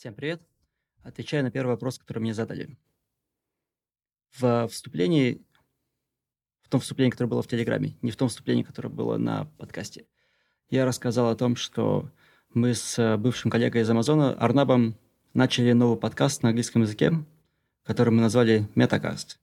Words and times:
Всем 0.00 0.14
привет. 0.14 0.40
Отвечаю 1.02 1.44
на 1.44 1.50
первый 1.50 1.72
вопрос, 1.72 1.98
который 1.98 2.20
мне 2.20 2.32
задали. 2.32 2.78
В 4.38 4.66
вступлении, 4.68 5.42
в 6.62 6.70
том 6.70 6.80
вступлении, 6.80 7.10
которое 7.10 7.28
было 7.28 7.42
в 7.42 7.46
Телеграме, 7.46 7.98
не 8.00 8.10
в 8.10 8.16
том 8.16 8.30
вступлении, 8.30 8.62
которое 8.62 8.88
было 8.88 9.18
на 9.18 9.44
подкасте, 9.58 10.06
я 10.70 10.86
рассказал 10.86 11.28
о 11.28 11.36
том, 11.36 11.54
что 11.54 12.10
мы 12.54 12.72
с 12.72 13.18
бывшим 13.18 13.50
коллегой 13.50 13.82
из 13.82 13.90
Амазона 13.90 14.32
Арнабом 14.32 14.96
начали 15.34 15.72
новый 15.72 15.98
подкаст 15.98 16.42
на 16.42 16.48
английском 16.48 16.80
языке, 16.80 17.12
который 17.84 18.08
мы 18.08 18.22
назвали 18.22 18.66
Metacast. 18.74 19.36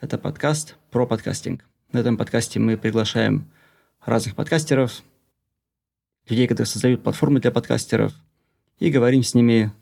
Это 0.00 0.18
подкаст 0.18 0.76
про 0.92 1.08
подкастинг. 1.08 1.64
На 1.90 1.98
этом 1.98 2.16
подкасте 2.16 2.60
мы 2.60 2.76
приглашаем 2.78 3.50
разных 4.04 4.36
подкастеров, 4.36 5.02
людей, 6.28 6.46
которые 6.46 6.68
создают 6.68 7.02
платформы 7.02 7.40
для 7.40 7.50
подкастеров, 7.50 8.14
и 8.78 8.88
говорим 8.88 9.24
с 9.24 9.34
ними 9.34 9.72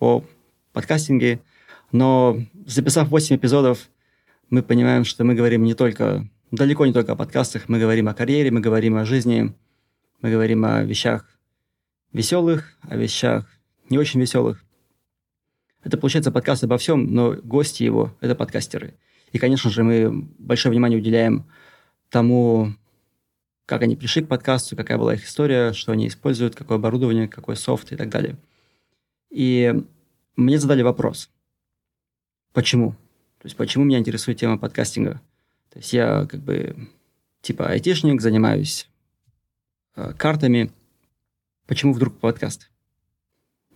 о 0.00 0.24
подкастинге. 0.72 1.40
Но 1.92 2.38
записав 2.66 3.08
8 3.08 3.36
эпизодов, 3.36 3.88
мы 4.50 4.62
понимаем, 4.62 5.04
что 5.04 5.24
мы 5.24 5.34
говорим 5.34 5.64
не 5.64 5.74
только, 5.74 6.28
далеко 6.50 6.86
не 6.86 6.92
только 6.92 7.12
о 7.12 7.16
подкастах, 7.16 7.68
мы 7.68 7.78
говорим 7.78 8.08
о 8.08 8.14
карьере, 8.14 8.50
мы 8.50 8.60
говорим 8.60 8.96
о 8.96 9.04
жизни, 9.04 9.54
мы 10.20 10.30
говорим 10.30 10.64
о 10.64 10.82
вещах 10.82 11.24
веселых, 12.12 12.76
о 12.82 12.96
вещах 12.96 13.46
не 13.90 13.98
очень 13.98 14.20
веселых. 14.20 14.64
Это 15.84 15.96
получается 15.96 16.32
подкаст 16.32 16.64
обо 16.64 16.76
всем, 16.78 17.14
но 17.14 17.32
гости 17.32 17.82
его– 17.82 18.14
это 18.20 18.34
подкастеры. 18.34 18.94
И, 19.32 19.38
конечно 19.38 19.70
же, 19.70 19.82
мы 19.84 20.10
большое 20.38 20.72
внимание 20.72 20.98
уделяем 20.98 21.46
тому, 22.10 22.74
как 23.66 23.82
они 23.82 23.96
пришли 23.96 24.22
к 24.22 24.28
подкасту, 24.28 24.76
какая 24.76 24.98
была 24.98 25.14
их 25.14 25.24
история, 25.24 25.72
что 25.72 25.92
они 25.92 26.08
используют, 26.08 26.54
какое 26.54 26.78
оборудование, 26.78 27.28
какой 27.28 27.56
софт 27.56 27.92
и 27.92 27.96
так 27.96 28.08
далее. 28.08 28.36
И 29.30 29.74
мне 30.36 30.58
задали 30.58 30.82
вопрос, 30.82 31.30
почему? 32.52 32.92
То 33.38 33.46
есть 33.46 33.56
почему 33.56 33.84
меня 33.84 33.98
интересует 33.98 34.38
тема 34.38 34.58
подкастинга? 34.58 35.20
То 35.70 35.78
есть 35.78 35.92
я 35.92 36.26
как 36.26 36.40
бы 36.40 36.88
типа 37.40 37.68
айтишник, 37.68 38.20
занимаюсь 38.20 38.88
э, 39.96 40.12
картами. 40.14 40.72
Почему 41.66 41.92
вдруг 41.92 42.18
подкаст? 42.18 42.70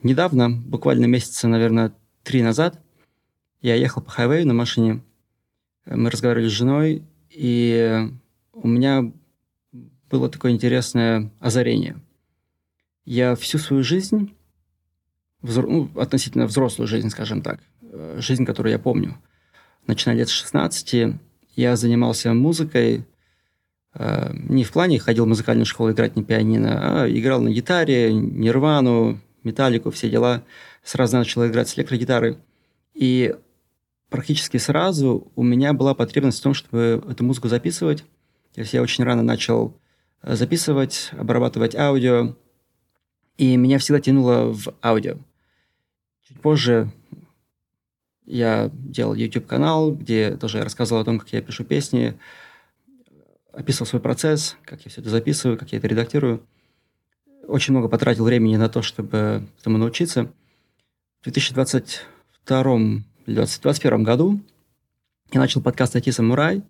Недавно, 0.02 0.50
буквально 0.50 1.04
месяца, 1.04 1.46
наверное, 1.46 1.92
три 2.24 2.42
назад, 2.42 2.80
я 3.60 3.76
ехал 3.76 4.02
по 4.02 4.10
хайвею 4.10 4.46
на 4.46 4.54
машине. 4.54 5.02
Мы 5.86 6.10
разговаривали 6.10 6.48
с 6.48 6.52
женой, 6.52 7.04
и 7.30 8.08
у 8.52 8.66
меня 8.66 9.12
было 10.10 10.28
такое 10.28 10.52
интересное 10.52 11.30
озарение. 11.38 12.00
Я 13.04 13.34
всю 13.36 13.58
свою 13.58 13.82
жизнь 13.82 14.34
взро... 15.42 15.66
ну, 15.68 15.90
относительно 15.96 16.46
взрослую 16.46 16.88
жизнь, 16.88 17.10
скажем 17.10 17.42
так, 17.42 17.60
э, 17.82 18.18
жизнь, 18.20 18.44
которую 18.44 18.72
я 18.72 18.78
помню. 18.78 19.16
Начиная 19.86 20.16
лет 20.16 20.28
с 20.28 20.32
16 20.32 21.14
я 21.56 21.76
занимался 21.76 22.32
музыкой, 22.32 23.04
э, 23.94 24.30
не 24.32 24.64
в 24.64 24.72
плане 24.72 24.98
ходил 24.98 25.24
в 25.24 25.28
музыкальную 25.28 25.66
школу 25.66 25.90
играть 25.92 26.16
на 26.16 26.24
пианино, 26.24 27.02
а 27.02 27.08
играл 27.08 27.40
на 27.40 27.50
гитаре, 27.50 28.12
нирвану, 28.12 29.20
металлику, 29.42 29.90
все 29.90 30.08
дела. 30.08 30.44
Сразу 30.82 31.16
начал 31.16 31.46
играть 31.46 31.68
с 31.68 31.76
электрогитары. 31.76 32.38
И 32.94 33.34
практически 34.08 34.56
сразу 34.56 35.30
у 35.34 35.42
меня 35.42 35.72
была 35.72 35.94
потребность 35.94 36.40
в 36.40 36.42
том, 36.42 36.54
чтобы 36.54 37.02
эту 37.08 37.24
музыку 37.24 37.48
записывать. 37.48 38.04
То 38.54 38.60
есть 38.60 38.72
я 38.72 38.82
очень 38.82 39.04
рано 39.04 39.22
начал 39.22 39.76
э, 40.22 40.36
записывать, 40.36 41.10
обрабатывать 41.12 41.74
аудио, 41.74 42.36
и 43.38 43.56
меня 43.56 43.78
всегда 43.78 44.00
тянуло 44.00 44.52
в 44.52 44.74
аудио. 44.82 45.16
Позже 46.42 46.90
я 48.24 48.70
делал 48.72 49.14
YouTube-канал, 49.14 49.92
где 49.92 50.36
тоже 50.36 50.62
рассказывал 50.62 51.02
о 51.02 51.04
том, 51.04 51.18
как 51.18 51.32
я 51.32 51.40
пишу 51.40 51.64
песни, 51.64 52.18
описывал 53.52 53.86
свой 53.86 54.02
процесс, 54.02 54.56
как 54.64 54.84
я 54.84 54.90
все 54.90 55.00
это 55.00 55.10
записываю, 55.10 55.56
как 55.56 55.70
я 55.72 55.78
это 55.78 55.86
редактирую. 55.86 56.42
Очень 57.46 57.74
много 57.74 57.88
потратил 57.88 58.24
времени 58.24 58.56
на 58.56 58.68
то, 58.68 58.82
чтобы 58.82 59.46
этому 59.60 59.78
научиться. 59.78 60.32
В 61.20 61.24
2022 61.24 62.76
или 63.26 63.34
2021 63.34 64.02
году 64.02 64.40
я 65.32 65.40
начал 65.40 65.62
подкаст 65.62 65.94
«IT 65.94 66.10
Самурай» 66.12 66.62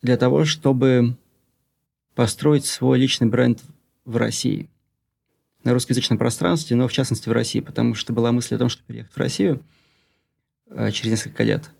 для 0.00 0.16
того, 0.16 0.44
чтобы 0.44 1.16
построить 2.14 2.64
свой 2.64 2.98
личный 2.98 3.28
бренд 3.28 3.62
в 4.04 4.16
России– 4.16 4.70
на 5.64 5.72
русскоязычном 5.72 6.18
пространстве, 6.18 6.76
но 6.76 6.88
в 6.88 6.92
частности 6.92 7.28
в 7.28 7.32
России, 7.32 7.60
потому 7.60 7.94
что 7.94 8.12
была 8.12 8.32
мысль 8.32 8.54
о 8.54 8.58
том, 8.58 8.68
чтобы 8.68 8.86
переехать 8.86 9.12
в 9.12 9.18
Россию 9.18 9.62
э, 10.70 10.90
через 10.92 11.10
несколько 11.10 11.42
лет. 11.42 11.70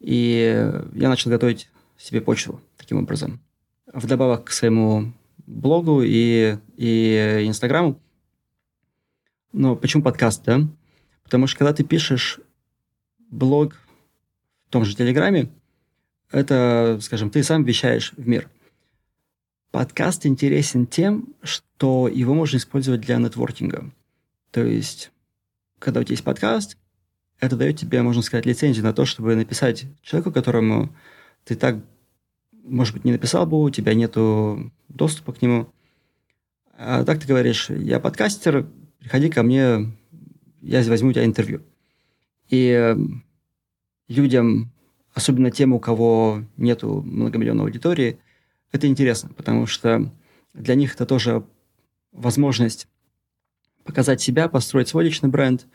И 0.00 0.72
я 0.94 1.08
начал 1.08 1.30
готовить 1.30 1.68
себе 1.98 2.20
почву 2.20 2.60
таким 2.76 2.98
образом. 2.98 3.40
Вдобавок 3.92 4.44
к 4.44 4.50
своему 4.50 5.12
блогу 5.46 6.02
и, 6.02 6.58
и 6.76 7.44
Инстаграму. 7.46 8.00
Но 9.52 9.76
почему 9.76 10.02
подкаст, 10.02 10.44
да? 10.44 10.60
Потому 11.22 11.46
что 11.46 11.58
когда 11.58 11.72
ты 11.72 11.82
пишешь 11.82 12.40
блог 13.30 13.74
в 14.66 14.70
том 14.70 14.84
же 14.84 14.94
Телеграме, 14.94 15.50
это, 16.30 16.98
скажем, 17.00 17.30
ты 17.30 17.42
сам 17.42 17.64
вещаешь 17.64 18.12
в 18.16 18.26
мир. 18.26 18.50
Подкаст 19.76 20.24
интересен 20.24 20.86
тем, 20.86 21.34
что 21.42 22.08
его 22.08 22.32
можно 22.32 22.56
использовать 22.56 23.02
для 23.02 23.18
нетворкинга. 23.18 23.92
То 24.50 24.64
есть, 24.64 25.12
когда 25.78 26.00
у 26.00 26.02
тебя 26.02 26.14
есть 26.14 26.24
подкаст, 26.24 26.78
это 27.40 27.56
дает 27.56 27.78
тебе, 27.78 28.00
можно 28.00 28.22
сказать, 28.22 28.46
лицензию 28.46 28.86
на 28.86 28.94
то, 28.94 29.04
чтобы 29.04 29.36
написать 29.36 29.84
человеку, 30.00 30.32
которому 30.32 30.88
ты 31.44 31.56
так, 31.56 31.76
может 32.64 32.94
быть, 32.94 33.04
не 33.04 33.12
написал 33.12 33.44
бы, 33.44 33.62
у 33.62 33.68
тебя 33.68 33.92
нет 33.92 34.16
доступа 34.88 35.34
к 35.34 35.42
нему. 35.42 35.68
А 36.78 37.04
так 37.04 37.20
ты 37.20 37.28
говоришь, 37.28 37.68
я 37.68 38.00
подкастер, 38.00 38.66
приходи 38.98 39.28
ко 39.28 39.42
мне, 39.42 39.92
я 40.62 40.82
возьму 40.84 41.10
у 41.10 41.12
тебя 41.12 41.26
интервью. 41.26 41.60
И 42.48 42.96
людям, 44.08 44.72
особенно 45.12 45.50
тем, 45.50 45.74
у 45.74 45.80
кого 45.80 46.44
нету 46.56 47.02
многомиллионной 47.02 47.64
аудитории, 47.64 48.18
это 48.72 48.86
интересно, 48.86 49.30
потому 49.36 49.66
что 49.66 50.10
для 50.54 50.74
них 50.74 50.94
это 50.94 51.06
тоже 51.06 51.44
возможность 52.12 52.88
показать 53.84 54.20
себя, 54.20 54.48
построить 54.48 54.88
свой 54.88 55.04
личный 55.04 55.28
бренд. 55.28 55.66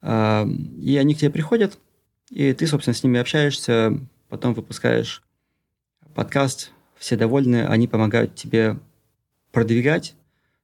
А, 0.00 0.46
и 0.46 0.96
они 0.96 1.14
к 1.14 1.18
тебе 1.18 1.30
приходят, 1.30 1.78
и 2.30 2.52
ты, 2.52 2.66
собственно, 2.66 2.94
с 2.94 3.02
ними 3.02 3.18
общаешься, 3.18 3.98
потом 4.28 4.54
выпускаешь 4.54 5.22
подкаст, 6.14 6.72
все 6.96 7.16
довольны, 7.16 7.66
они 7.66 7.88
помогают 7.88 8.34
тебе 8.34 8.78
продвигать 9.52 10.14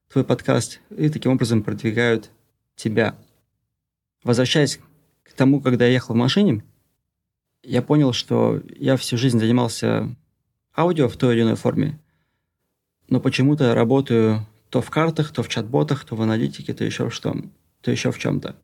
твой 0.09 0.23
подкаст 0.23 0.79
и 0.95 1.09
таким 1.09 1.33
образом 1.33 1.63
продвигают 1.63 2.31
тебя. 2.75 3.15
Возвращаясь 4.23 4.79
к 5.23 5.33
тому, 5.33 5.61
когда 5.61 5.85
я 5.85 5.93
ехал 5.93 6.15
в 6.15 6.17
машине, 6.17 6.63
я 7.63 7.81
понял, 7.81 8.13
что 8.13 8.61
я 8.75 8.97
всю 8.97 9.17
жизнь 9.17 9.39
занимался 9.39 10.15
аудио 10.75 11.07
в 11.07 11.17
той 11.17 11.35
или 11.35 11.43
иной 11.43 11.55
форме, 11.55 11.99
но 13.09 13.19
почему-то 13.19 13.75
работаю 13.75 14.45
то 14.69 14.81
в 14.81 14.89
картах, 14.89 15.31
то 15.31 15.43
в 15.43 15.49
чат-ботах, 15.49 16.03
то 16.03 16.15
в 16.15 16.21
аналитике, 16.21 16.73
то 16.73 16.83
еще 16.83 17.09
в 17.09 17.13
что, 17.13 17.35
то 17.81 17.91
еще 17.91 18.11
в 18.11 18.17
чем-то. 18.17 18.55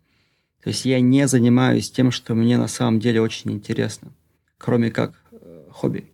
То 0.64 0.70
есть 0.70 0.86
я 0.86 1.00
не 1.00 1.28
занимаюсь 1.28 1.92
тем, 1.92 2.12
что 2.12 2.34
мне 2.34 2.58
на 2.58 2.68
самом 2.68 3.00
деле 3.00 3.22
очень 3.22 3.52
интересно, 3.52 4.12
кроме 4.58 4.92
как 4.92 5.14
э, 5.32 5.68
хобби. 5.72 6.12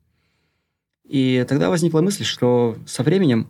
И 1.04 1.46
тогда 1.48 1.70
возникла 1.70 2.02
мысль, 2.02 2.26
что 2.26 2.78
со 2.86 3.04
временем 3.04 3.50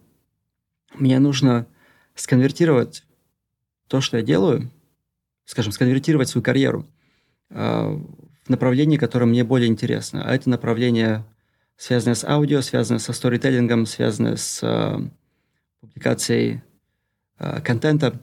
мне 0.94 1.20
нужно 1.20 1.68
сконвертировать 2.14 3.04
то, 3.88 4.02
что 4.02 4.18
я 4.18 4.24
делаю, 4.24 4.72
скажем, 5.46 5.72
сконвертировать 5.72 6.30
свою 6.30 6.44
карьеру 6.44 6.86
э, 7.50 8.00
в 8.44 8.50
направлении, 8.50 8.98
которое 8.98 9.26
мне 9.26 9.44
более 9.44 9.68
интересно. 9.68 10.24
А 10.24 10.34
это 10.34 10.50
направление 10.50 11.26
связанное 11.78 12.16
с 12.16 12.24
аудио, 12.24 12.62
связанное 12.62 13.00
со 13.00 13.14
сторителлингом, 13.14 13.86
связанное 13.86 14.36
с 14.36 14.62
э, 14.64 14.98
публикацией 15.82 16.62
э, 17.40 17.62
контента. 17.62 18.20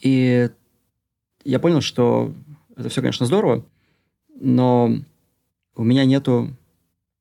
И 0.00 0.50
я 1.44 1.58
понял, 1.58 1.80
что 1.80 2.34
это 2.76 2.88
все, 2.88 3.00
конечно, 3.00 3.26
здорово, 3.26 3.64
но 4.34 4.92
у 5.74 5.84
меня 5.84 6.04
нету 6.04 6.56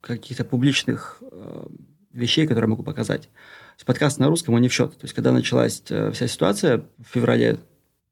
каких-то 0.02 0.44
публичных 0.46 1.22
э, 1.22 1.68
вещей, 2.12 2.48
которые 2.48 2.66
я 2.66 2.70
могу 2.70 2.84
показать. 2.84 3.30
Есть 3.76 3.86
подкаст 3.86 4.20
на 4.20 4.28
русском, 4.28 4.54
он 4.54 4.62
не 4.62 4.70
в 4.70 4.74
счет. 4.74 4.92
То 4.92 5.04
есть 5.04 5.14
когда 5.14 5.32
началась 5.32 5.84
э, 5.90 6.12
вся 6.12 6.28
ситуация 6.28 6.84
в 6.98 7.08
феврале 7.12 7.60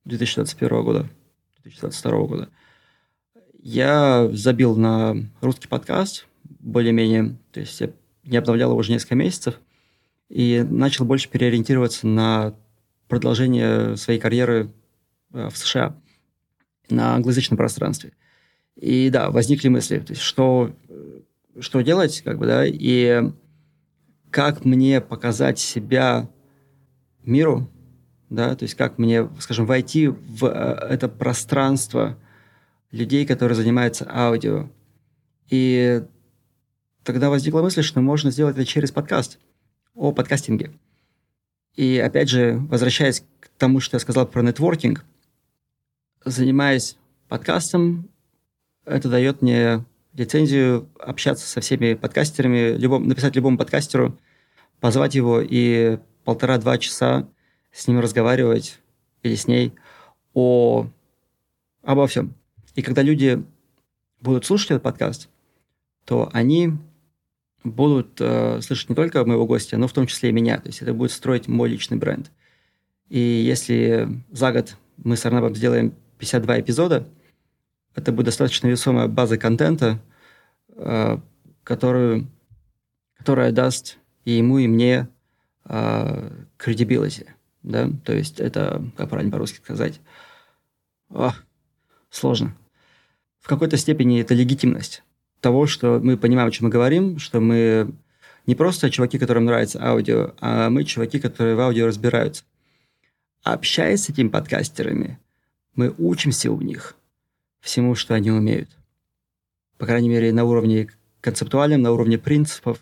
2021 0.06 0.84
года, 0.84 1.10
2022 1.64 2.28
года, 2.28 2.50
я 3.62 4.30
забил 4.32 4.76
на 4.76 5.16
русский 5.42 5.68
подкаст, 5.68 6.28
более-менее, 6.66 7.38
то 7.52 7.60
есть 7.60 7.80
я 7.80 7.92
не 8.24 8.38
обновлял 8.38 8.72
его 8.72 8.80
уже 8.80 8.92
несколько 8.92 9.16
месяцев, 9.16 9.62
и 10.30 10.66
начал 10.68 11.06
больше 11.06 11.30
переориентироваться 11.30 12.08
на 12.08 12.56
продолжение 13.08 13.96
своей 13.96 14.20
карьеры 14.20 14.74
в 15.30 15.56
США 15.56 15.96
на 16.90 17.16
англоязычном 17.16 17.58
пространстве. 17.58 18.14
И 18.76 19.10
да, 19.10 19.30
возникли 19.30 19.68
мысли, 19.70 20.00
то 20.00 20.14
есть 20.14 20.22
что, 20.22 20.76
что 21.60 21.82
делать, 21.82 22.22
как 22.22 22.40
бы, 22.40 22.48
да, 22.48 22.66
и 22.66 23.32
как 24.32 24.66
мне 24.66 25.02
показать 25.02 25.60
себя 25.60 26.30
миру, 27.24 27.70
да, 28.30 28.56
то 28.56 28.64
есть 28.64 28.74
как 28.74 28.98
мне, 28.98 29.30
скажем, 29.40 29.68
войти 29.68 30.08
в 30.08 30.48
это 30.50 31.08
пространство 31.08 32.18
людей, 32.92 33.26
которые 33.26 33.56
занимаются 33.56 34.10
аудио. 34.12 34.70
И 35.50 36.04
тогда 37.06 37.30
возникла 37.30 37.62
мысль, 37.62 37.84
что 37.84 38.02
можно 38.02 38.32
сделать 38.32 38.56
это 38.56 38.66
через 38.66 38.92
подкаст 38.92 39.40
о 39.94 40.12
подкастинге. 40.12 40.74
И 41.76 41.98
опять 42.00 42.30
же, 42.30 42.58
возвращаясь 42.70 43.24
к 43.40 43.50
тому, 43.58 43.80
что 43.80 43.96
я 43.96 44.00
сказал 44.00 44.28
про 44.28 44.42
нетворкинг, 44.42 45.06
занимаясь 46.26 46.98
подкастом, 47.30 48.10
это 48.86 49.08
дает 49.10 49.42
мне 49.42 49.86
лицензию 50.14 50.90
общаться 51.00 51.48
со 51.48 51.62
всеми 51.62 51.94
подкастерами, 51.94 52.76
любом, 52.76 53.08
написать 53.08 53.36
любому 53.36 53.58
подкастеру, 53.58 54.18
позвать 54.80 55.16
его 55.16 55.42
и 55.42 56.00
полтора-два 56.24 56.78
часа 56.78 57.28
с 57.72 57.88
ним 57.88 58.00
разговаривать 58.00 58.80
или 59.22 59.36
с 59.36 59.48
ней 59.48 59.74
о, 60.34 60.88
обо 61.84 62.08
всем. 62.08 62.34
И 62.74 62.82
когда 62.82 63.02
люди 63.02 63.44
будут 64.22 64.46
слушать 64.46 64.72
этот 64.72 64.84
подкаст, 64.84 65.30
то 66.06 66.30
они 66.34 66.74
будут 67.66 68.22
э, 68.22 68.62
слышать 68.62 68.90
не 68.90 68.96
только 68.96 69.26
моего 69.26 69.46
гостя, 69.46 69.78
но 69.78 69.88
в 69.88 69.94
том 69.94 70.08
числе 70.08 70.30
и 70.30 70.32
меня. 70.32 70.58
То 70.58 70.68
есть 70.68 70.82
это 70.82 70.94
будет 70.94 71.12
строить 71.12 71.48
мой 71.48 71.68
личный 71.68 71.98
бренд. 71.98 72.32
И 73.10 73.20
если 73.20 74.08
за 74.32 74.52
год 74.52 74.78
мы 74.98 75.18
с 75.18 75.26
Арнабом 75.26 75.56
сделаем 75.56 75.94
52 76.20 76.62
эпизода, 76.62 77.08
это 77.96 78.12
будет 78.12 78.28
достаточно 78.28 78.68
весомая 78.68 79.08
база 79.08 79.38
контента, 79.38 80.00
э, 80.70 81.18
которую, 81.64 82.28
которая 83.18 83.52
даст 83.52 83.98
и 84.26 84.34
ему, 84.34 84.60
и 84.60 84.68
мне 84.68 85.08
э, 85.66 86.32
credibility. 86.60 87.28
Да? 87.64 87.90
То 88.04 88.14
есть 88.14 88.40
это, 88.40 88.84
как 88.96 89.10
правильно 89.10 89.32
по-русски 89.32 89.58
сказать, 89.58 90.00
О, 91.10 91.32
сложно. 92.10 92.56
В 93.40 93.48
какой-то 93.48 93.78
степени 93.78 94.22
это 94.22 94.34
легитимность 94.34 95.04
того, 95.42 95.68
что 95.68 96.00
мы 96.02 96.18
понимаем, 96.18 96.48
о 96.48 96.52
чем 96.52 96.66
мы 96.66 96.72
говорим, 96.72 97.20
что 97.20 97.40
мы 97.40 97.92
не 98.46 98.56
просто 98.56 98.90
чуваки, 98.90 99.18
которым 99.18 99.46
нравится 99.46 99.84
аудио, 99.84 100.34
а 100.40 100.70
мы 100.70 100.84
чуваки, 100.84 101.20
которые 101.20 101.56
в 101.56 101.60
аудио 101.60 101.88
разбираются. 101.88 102.44
Общаясь 103.44 104.04
с 104.04 104.10
этими 104.10 104.28
подкастерами, 104.28 105.20
мы 105.76 105.94
учимся 105.98 106.52
у 106.52 106.62
них 106.62 106.96
всему, 107.60 107.96
что 107.96 108.14
они 108.14 108.32
умеют. 108.32 108.70
По 109.78 109.86
крайней 109.86 110.10
мере, 110.10 110.32
на 110.32 110.46
уровне 110.46 110.90
концептуальном, 111.22 111.82
на 111.82 111.92
уровне 111.92 112.18
принципов, 112.18 112.80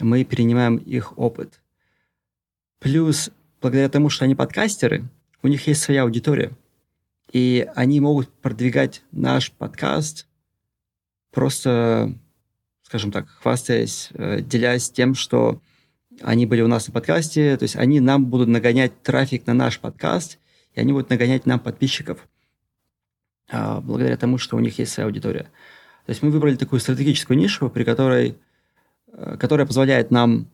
мы 0.00 0.24
перенимаем 0.24 0.76
их 0.76 1.18
опыт. 1.18 1.60
Плюс, 2.78 3.30
благодаря 3.60 3.88
тому, 3.88 4.08
что 4.08 4.24
они 4.24 4.34
подкастеры, 4.34 5.04
у 5.42 5.48
них 5.48 5.66
есть 5.66 5.82
своя 5.82 6.02
аудитория. 6.02 6.52
И 7.32 7.68
они 7.76 8.00
могут 8.00 8.28
продвигать 8.28 9.02
наш 9.12 9.52
подкаст 9.52 10.26
просто, 11.30 12.14
скажем 12.82 13.12
так, 13.12 13.28
хвастаясь, 13.28 14.10
э, 14.14 14.40
делясь 14.40 14.90
тем, 14.90 15.14
что 15.14 15.60
они 16.20 16.46
были 16.46 16.62
у 16.62 16.68
нас 16.68 16.86
на 16.88 16.92
подкасте, 16.92 17.56
то 17.56 17.62
есть 17.62 17.76
они 17.76 18.00
нам 18.00 18.26
будут 18.26 18.48
нагонять 18.48 19.02
трафик 19.02 19.46
на 19.46 19.54
наш 19.54 19.78
подкаст, 19.78 20.38
и 20.74 20.80
они 20.80 20.92
будут 20.92 21.10
нагонять 21.10 21.46
нам 21.46 21.60
подписчиков 21.60 22.28
а, 23.50 23.80
благодаря 23.80 24.16
тому, 24.16 24.38
что 24.38 24.56
у 24.56 24.60
них 24.60 24.78
есть 24.78 24.92
своя 24.92 25.06
аудитория. 25.06 25.44
То 26.06 26.10
есть 26.10 26.22
мы 26.22 26.30
выбрали 26.30 26.56
такую 26.56 26.80
стратегическую 26.80 27.38
нишу, 27.38 27.70
при 27.70 27.84
которой, 27.84 28.36
э, 29.12 29.36
которая 29.38 29.66
позволяет 29.66 30.10
нам 30.10 30.48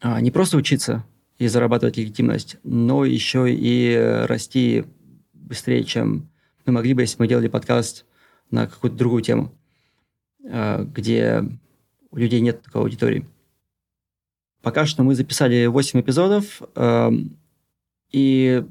а, 0.00 0.20
не 0.20 0.30
просто 0.30 0.56
учиться 0.56 1.04
и 1.38 1.48
зарабатывать 1.48 1.96
легитимность, 1.96 2.56
но 2.62 3.04
еще 3.04 3.46
и 3.52 4.24
расти 4.26 4.84
быстрее, 5.32 5.84
чем 5.84 6.28
мы 6.66 6.72
могли 6.74 6.94
бы, 6.94 7.02
если 7.02 7.16
мы 7.18 7.26
делали 7.26 7.48
подкаст 7.48 8.04
на 8.50 8.66
какую-то 8.66 8.96
другую 8.96 9.22
тему. 9.22 9.52
Э, 10.44 10.84
где 10.84 11.44
у 12.10 12.16
людей 12.16 12.40
нет 12.40 12.62
такой 12.62 12.82
аудитории. 12.82 13.26
Пока 14.62 14.86
что 14.86 15.02
мы 15.02 15.14
записали 15.14 15.66
8 15.66 16.00
эпизодов, 16.00 16.60
эм, 16.74 17.36
и 18.10 18.64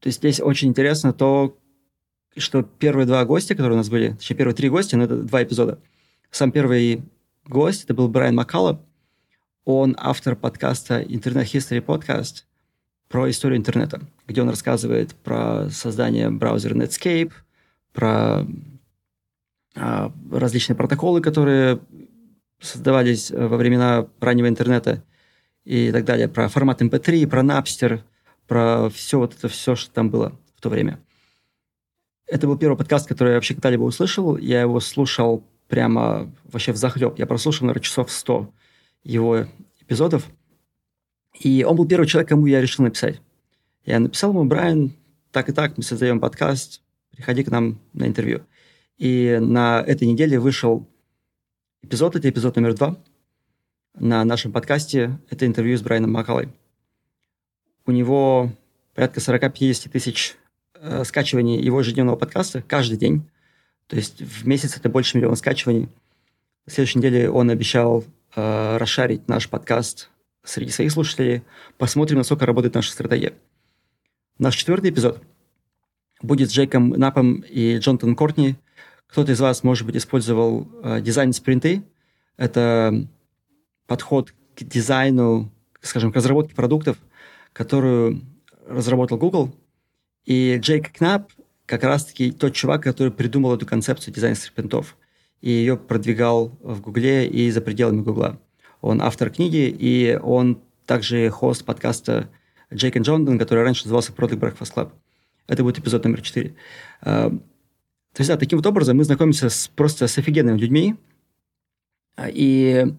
то 0.00 0.08
есть 0.08 0.18
здесь 0.18 0.40
очень 0.40 0.68
интересно 0.68 1.12
то, 1.12 1.56
что 2.36 2.62
первые 2.62 3.06
два 3.06 3.24
гостя, 3.24 3.54
которые 3.54 3.74
у 3.74 3.78
нас 3.78 3.88
были, 3.88 4.12
точнее, 4.12 4.36
первые 4.36 4.54
три 4.54 4.68
гостя, 4.68 4.96
но 4.96 5.04
это 5.04 5.22
два 5.22 5.42
эпизода. 5.42 5.78
Сам 6.30 6.50
первый 6.50 7.02
гость, 7.46 7.84
это 7.84 7.94
был 7.94 8.08
Брайан 8.08 8.34
Маккалло, 8.34 8.84
он 9.64 9.94
автор 9.98 10.36
подкаста 10.36 11.00
Internet 11.00 11.52
History 11.52 11.82
Podcast 11.82 12.44
про 13.08 13.30
историю 13.30 13.58
интернета, 13.58 14.00
где 14.26 14.42
он 14.42 14.50
рассказывает 14.50 15.14
про 15.14 15.70
создание 15.70 16.28
браузера 16.30 16.74
Netscape, 16.74 17.32
про 17.92 18.44
различные 19.74 20.76
протоколы, 20.76 21.20
которые 21.20 21.80
создавались 22.60 23.30
э, 23.30 23.46
во 23.46 23.56
времена 23.56 24.06
раннего 24.20 24.48
интернета 24.48 25.02
и 25.64 25.90
так 25.92 26.04
далее, 26.04 26.28
про 26.28 26.48
формат 26.48 26.82
MP3, 26.82 27.26
про 27.26 27.42
Napster, 27.42 28.00
про 28.46 28.88
все 28.90 29.18
вот 29.18 29.34
это 29.34 29.48
все, 29.48 29.74
что 29.74 29.92
там 29.92 30.10
было 30.10 30.38
в 30.56 30.60
то 30.60 30.68
время. 30.68 31.00
Это 32.26 32.46
был 32.46 32.56
первый 32.56 32.76
подкаст, 32.76 33.08
который 33.08 33.30
я 33.30 33.34
вообще 33.34 33.54
когда-либо 33.54 33.82
услышал. 33.82 34.36
Я 34.36 34.62
его 34.62 34.80
слушал 34.80 35.44
прямо 35.68 36.32
вообще 36.44 36.72
в 36.72 36.76
захлеб. 36.76 37.18
Я 37.18 37.26
прослушал, 37.26 37.66
наверное, 37.66 37.84
часов 37.84 38.10
100 38.10 38.50
его 39.02 39.46
эпизодов. 39.80 40.26
И 41.38 41.64
он 41.64 41.76
был 41.76 41.86
первый 41.86 42.06
человек, 42.06 42.28
кому 42.28 42.46
я 42.46 42.60
решил 42.60 42.84
написать. 42.84 43.20
Я 43.84 43.98
написал 43.98 44.30
ему, 44.30 44.44
Брайан, 44.44 44.92
так 45.32 45.48
и 45.48 45.52
так, 45.52 45.76
мы 45.76 45.82
создаем 45.82 46.20
подкаст, 46.20 46.80
приходи 47.10 47.44
к 47.44 47.50
нам 47.50 47.78
на 47.92 48.06
интервью. 48.06 48.42
И 48.96 49.38
на 49.40 49.82
этой 49.84 50.06
неделе 50.06 50.38
вышел 50.38 50.88
эпизод, 51.82 52.14
это 52.14 52.28
эпизод 52.30 52.54
номер 52.56 52.74
два 52.74 52.96
на 53.94 54.24
нашем 54.24 54.52
подкасте. 54.52 55.18
Это 55.30 55.46
интервью 55.46 55.76
с 55.76 55.82
Брайаном 55.82 56.12
Маккалой. 56.12 56.48
У 57.86 57.90
него 57.90 58.52
порядка 58.94 59.18
40-50 59.18 59.90
тысяч 59.90 60.36
э, 60.74 61.02
скачиваний 61.04 61.60
его 61.60 61.80
ежедневного 61.80 62.16
подкаста 62.16 62.62
каждый 62.62 62.96
день. 62.96 63.28
То 63.88 63.96
есть 63.96 64.22
в 64.22 64.46
месяц 64.46 64.76
это 64.76 64.88
больше 64.88 65.16
миллиона 65.16 65.34
скачиваний. 65.34 65.88
На 66.64 66.72
следующей 66.72 66.98
неделе 66.98 67.28
он 67.28 67.50
обещал 67.50 68.04
э, 68.36 68.76
расшарить 68.76 69.26
наш 69.26 69.48
подкаст 69.48 70.08
среди 70.44 70.70
своих 70.70 70.92
слушателей. 70.92 71.42
Посмотрим, 71.78 72.18
насколько 72.18 72.46
работает 72.46 72.74
наша 72.74 72.92
стратегия. 72.92 73.34
Наш 74.38 74.54
четвертый 74.54 74.90
эпизод 74.90 75.20
будет 76.22 76.48
с 76.48 76.52
Джейком 76.52 76.90
Напом 76.90 77.40
и 77.40 77.78
Джонатаном 77.78 78.14
Кортни– 78.14 78.54
кто-то 79.14 79.30
из 79.30 79.38
вас, 79.38 79.62
может 79.62 79.86
быть, 79.86 79.94
использовал 79.96 80.66
э, 80.82 81.00
дизайн-спринты. 81.00 81.84
Это 82.36 83.06
подход 83.86 84.34
к 84.56 84.64
дизайну, 84.64 85.52
скажем, 85.82 86.10
к 86.10 86.16
разработке 86.16 86.52
продуктов, 86.56 86.96
которую 87.52 88.22
разработал 88.66 89.16
Google. 89.16 89.54
И 90.24 90.56
Джейк 90.60 90.90
Кнап 90.94 91.30
как 91.64 91.84
раз-таки 91.84 92.32
тот 92.32 92.54
чувак, 92.54 92.82
который 92.82 93.12
придумал 93.12 93.54
эту 93.54 93.66
концепцию 93.66 94.12
дизайн-спринтов 94.12 94.96
и 95.40 95.48
ее 95.48 95.76
продвигал 95.76 96.50
в 96.60 96.80
Гугле 96.80 97.28
и 97.28 97.48
за 97.52 97.60
пределами 97.60 98.02
Гугла. 98.02 98.40
Он 98.80 99.00
автор 99.00 99.30
книги, 99.30 99.72
и 99.78 100.18
он 100.20 100.60
также 100.86 101.30
хост 101.30 101.64
подкаста 101.64 102.30
Джейк 102.72 102.96
и 102.96 102.98
Джонатан, 102.98 103.38
который 103.38 103.62
раньше 103.62 103.84
назывался 103.84 104.10
Product 104.10 104.40
Breakfast 104.40 104.74
Club. 104.74 104.90
Это 105.46 105.62
будет 105.62 105.78
эпизод 105.78 106.02
номер 106.04 106.20
4. 106.20 106.52
То 108.14 108.20
есть, 108.20 108.28
да, 108.28 108.36
таким 108.36 108.58
вот 108.58 108.66
образом 108.66 108.96
мы 108.96 109.04
знакомимся 109.04 109.50
с, 109.50 109.66
просто 109.66 110.06
с 110.06 110.16
офигенными 110.18 110.56
людьми 110.56 110.96
а, 112.14 112.28
и 112.30 112.94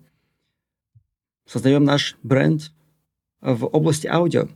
создаем 1.48 1.86
наш 1.86 2.18
бренд 2.22 2.74
в 3.40 3.66
области 3.68 4.08
аудио. 4.08 4.50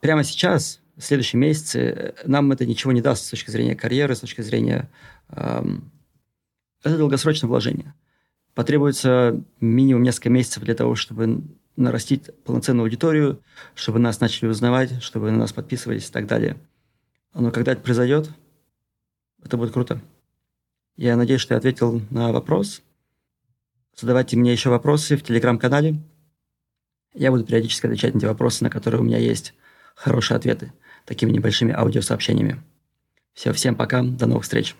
Прямо 0.00 0.22
сейчас, 0.22 0.80
в 0.96 1.02
следующем 1.02 1.40
месяце, 1.40 2.14
нам 2.24 2.52
это 2.52 2.64
ничего 2.64 2.92
не 2.92 3.00
даст 3.02 3.24
с 3.24 3.30
точки 3.30 3.50
зрения 3.50 3.74
карьеры, 3.74 4.14
с 4.14 4.20
точки 4.20 4.40
зрения... 4.40 4.88
Эм, 5.30 5.90
это 6.84 6.96
долгосрочное 6.96 7.48
вложение. 7.48 7.94
Потребуется 8.54 9.42
минимум 9.58 10.04
несколько 10.04 10.30
месяцев 10.30 10.62
для 10.62 10.74
того, 10.74 10.94
чтобы 10.94 11.42
нарастить 11.74 12.30
полноценную 12.44 12.84
аудиторию, 12.84 13.40
чтобы 13.74 13.98
нас 13.98 14.20
начали 14.20 14.48
узнавать, 14.48 15.02
чтобы 15.02 15.32
на 15.32 15.38
нас 15.38 15.52
подписывались 15.52 16.08
и 16.08 16.12
так 16.12 16.26
далее. 16.26 16.56
Но 17.32 17.50
когда 17.50 17.72
это 17.72 17.80
произойдет, 17.80 18.30
это 19.44 19.56
будет 19.56 19.72
круто. 19.72 20.00
Я 20.96 21.16
надеюсь, 21.16 21.40
что 21.40 21.54
я 21.54 21.58
ответил 21.58 22.02
на 22.10 22.32
вопрос. 22.32 22.82
Задавайте 23.96 24.36
мне 24.36 24.52
еще 24.52 24.70
вопросы 24.70 25.16
в 25.16 25.22
телеграм-канале. 25.22 26.00
Я 27.12 27.30
буду 27.30 27.44
периодически 27.44 27.86
отвечать 27.86 28.14
на 28.14 28.20
те 28.20 28.26
вопросы, 28.26 28.64
на 28.64 28.70
которые 28.70 29.00
у 29.00 29.04
меня 29.04 29.18
есть 29.18 29.54
хорошие 29.94 30.36
ответы. 30.36 30.72
такими 31.04 31.30
небольшими 31.30 31.72
аудиосообщениями. 31.72 32.62
Все, 33.34 33.52
всем 33.52 33.74
пока, 33.74 34.02
до 34.02 34.26
новых 34.26 34.44
встреч. 34.44 34.74